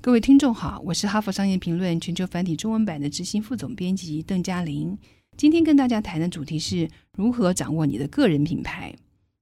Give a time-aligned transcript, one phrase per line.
[0.00, 4.96] 各位听众好，我是哈佛商业评论全球繁体中文版的执行副总编辑邓嘉玲。
[5.36, 8.94] 今天跟大家谈的主题是如何掌握你的个人品牌。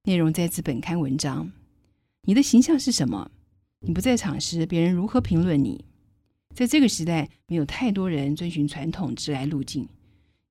[0.05, 1.51] 内容在自本刊文章。
[2.23, 3.29] 你的形象是什么？
[3.81, 5.85] 你不在场时，别人如何评论你？
[6.55, 9.87] 在这个时代，没有太多人遵循传统直来路径。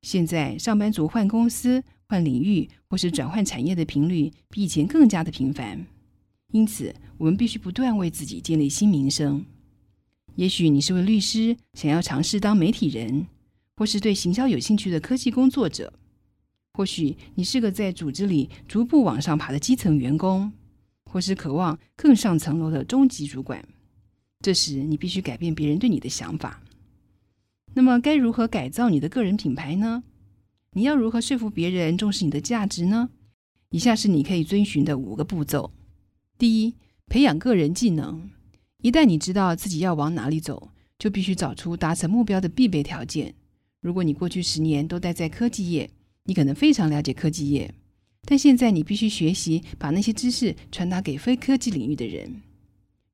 [0.02, 5.84] 现在，上班族换公司、换领域或是转换产业的频率比以前更加的频繁。
[6.52, 9.45] 因此，我们必须不断为自己建立新名声。
[10.37, 13.27] 也许你是位律师，想要尝试当媒体人，
[13.77, 15.93] 或是对行销有兴趣的科技工作者；
[16.73, 20.52] 或许你是个在组织里逐步往上爬的基层员工。
[21.09, 23.65] 或是渴望更上层楼的中级主管，
[24.41, 26.60] 这时你必须改变别人对你的想法。
[27.73, 30.02] 那么，该如何改造你的个人品牌呢？
[30.73, 33.09] 你要如何说服别人重视你的价值呢？
[33.71, 35.71] 以下是你可以遵循的五个步骤：
[36.37, 36.74] 第一，
[37.07, 38.29] 培养个人技能。
[38.86, 43.34] 一旦你知道自己要往哪里走，就必须找出达成目标的必备条件。
[43.80, 45.90] 如果你过去十年都待在科技业，
[46.23, 47.74] 你可能非常了解科技业。
[48.23, 52.43] 但现在你必须学习把那些知识传达给非科技领域的人，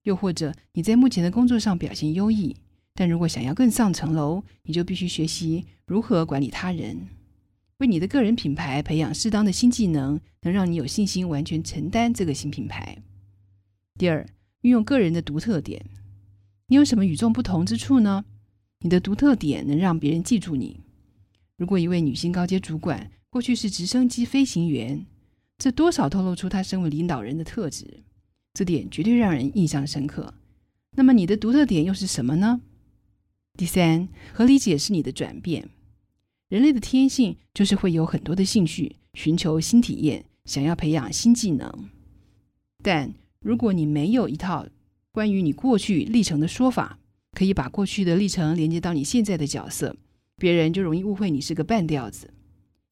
[0.03, 2.55] 又或者你在目前的工作上表现优异，
[2.93, 7.09] 但如果想要更上层楼，你就必须学习如何管理他人，
[7.79, 12.99] 为你的个人品牌培养适当的新技能，能让你有信心完全承担这个新品牌。
[13.99, 14.27] 第二，
[14.63, 15.85] 运用个人的独特点，
[16.67, 18.25] 你有什么与众不同之处呢？
[18.81, 20.81] 你的独特点能让别人记住你。
[21.57, 25.07] 如果一位女性高阶主管，过去是直升机飞行员，
[25.59, 28.03] 这多少透露出她身为领导人的特质，
[28.55, 30.35] 这点绝对让人印象深刻。
[30.97, 32.61] 那么你的独特点又是什么呢？
[33.57, 35.69] 第三，合理解释你的转变。
[36.49, 41.89] 人类的天性就是会有很多的兴趣，寻求新体验，想要培养新技能。
[42.83, 44.67] 但如果你没有一套
[45.11, 46.99] 关于你过去历程的说法，
[47.33, 49.97] 可以把过去的历程连接到你现在的角色，
[50.37, 52.31] 别人就容易误会你是个半吊子。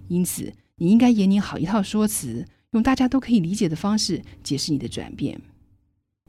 [0.09, 5.41] 因此，你应该演拟好一套说辞，用大家都可以理解的方式解释你的转变。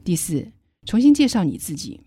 [0.04, 0.46] 第四，
[0.86, 2.00] 重新介绍你自己。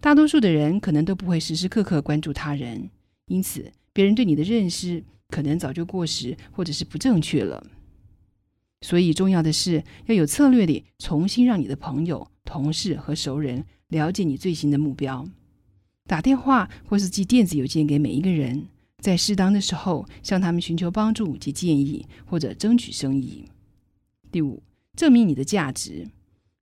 [0.00, 2.88] 大多数的人可能都不会时时刻刻关注他人，
[3.26, 7.64] 因此别人对你的认识可能早就过时或者是不正确了。
[8.80, 15.26] 所以，重要的是要有策略地重新让你的朋友、同事和熟人了解你最新的目标。
[16.06, 18.66] 打电话或是寄电子邮件给每一个人。
[18.98, 23.44] 在适当的时候向他们寻求帮助及建议，或者争取生意。
[24.32, 24.62] 第五，
[24.96, 26.08] 证明你的价值。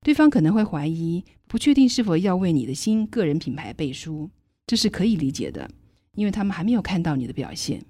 [0.03, 4.29] 对方可能会怀疑，不确定是否要为你的新个人品牌背书，
[4.67, 5.67] 这是可以理解的，
[6.13, 7.81] 因为他们还没有看到你的表现。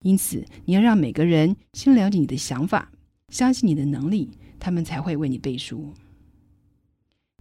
[0.00, 2.90] 因此，你要让每个人先了解你的想法，
[3.28, 5.92] 相信你的能力，他们才会为你背书。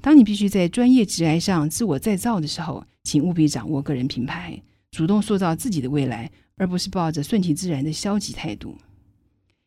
[0.01, 4.61] 当你必须在专业职涯上自我再造的时候，请务必掌握个人品牌，
[4.91, 6.31] 主动塑造自己的未来。
[6.59, 8.75] 而不是抱着顺其自然的消极态度。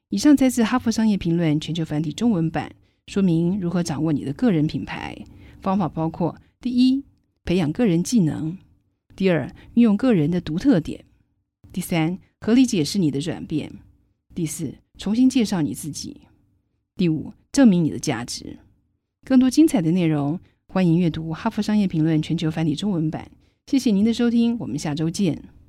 [0.09, 2.75] 以上摘自《哈佛商业评论》全球繁体中文版，
[3.07, 5.17] 说明如何掌握你的个人品牌。
[5.61, 7.05] 方法包括：第一，
[7.45, 8.57] 培养个人技能；
[9.15, 11.03] 第二，运用个人的独特点；
[11.73, 13.71] 第三，合理解释你的转变；
[14.41, 16.23] 第四，重新介绍你自己；
[16.97, 18.59] 第五，证明你的价值。
[19.23, 23.31] 更多精彩的内容，欢迎阅读《哈佛商业评论》全球繁体中文版。
[23.67, 25.60] 谢谢您的收听，我们下周见。